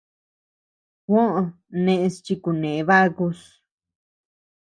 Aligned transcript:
Juó 1.09 1.23
neʼes 1.83 2.15
chi 2.25 2.33
kune 2.43 2.71
bakus. 2.87 3.39